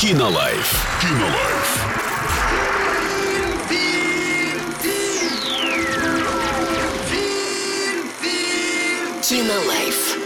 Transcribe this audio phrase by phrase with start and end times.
[0.00, 0.86] Кинолайф.
[1.02, 1.84] Кинолайф.
[9.28, 10.18] Кинолайф.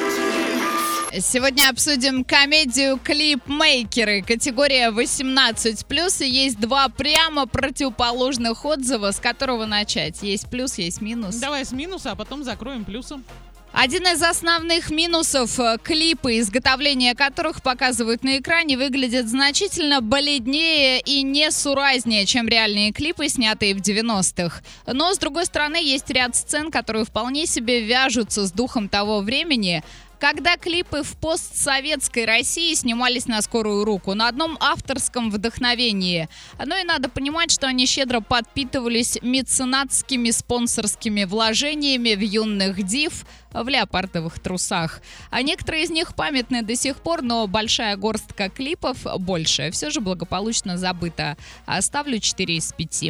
[1.20, 4.20] Сегодня обсудим комедию «Клипмейкеры».
[4.20, 10.22] Категория 18+, и есть два прямо противоположных отзыва, с которого начать.
[10.22, 11.36] Есть плюс, есть минус.
[11.36, 13.24] Давай с минуса, а потом закроем плюсом.
[13.72, 21.22] Один из основных минусов э, клипы, изготовления которых показывают на экране, выглядят значительно бледнее и
[21.22, 24.60] несуразнее, чем реальные клипы, снятые в 90-х.
[24.86, 29.82] Но, с другой стороны, есть ряд сцен, которые вполне себе вяжутся с духом того времени,
[30.22, 36.28] когда клипы в постсоветской России снимались на скорую руку, на одном авторском вдохновении.
[36.64, 43.68] Ну и надо понимать, что они щедро подпитывались меценатскими спонсорскими вложениями в юных див, в
[43.68, 45.00] леопардовых трусах.
[45.30, 50.00] А некоторые из них памятны до сих пор, но большая горстка клипов, больше, все же
[50.00, 51.36] благополучно забыта.
[51.66, 53.02] Оставлю 4 из 5.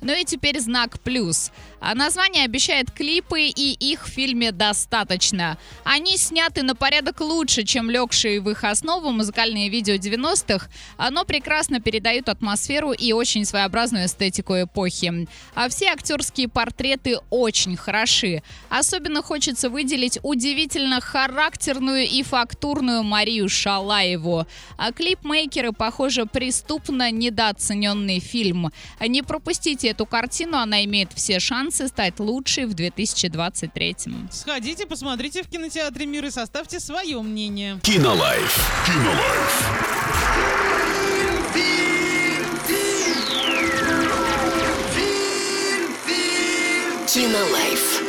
[0.00, 1.50] Ну и теперь знак плюс.
[1.80, 5.58] А название обещает клипы, и их в фильме достаточно.
[5.84, 10.68] Они сняты на порядок лучше, чем легшие в их основу музыкальные видео 90-х,
[11.10, 15.28] но прекрасно передают атмосферу и очень своеобразную эстетику эпохи.
[15.54, 18.42] А все актерские портреты очень хороши.
[18.68, 24.44] Особенно хочется выделить выделить удивительно характерную и фактурную Марию Шалаеву.
[24.76, 28.72] А клипмейкеры, похоже, преступно недооцененный фильм.
[29.00, 33.96] Не пропустите эту картину, она имеет все шансы стать лучшей в 2023.
[34.32, 37.78] Сходите, посмотрите в кинотеатре «Мир» и составьте свое мнение.
[37.84, 38.58] Кинолайф.
[38.86, 39.66] Кинолайф.
[47.06, 48.05] Кинолайф.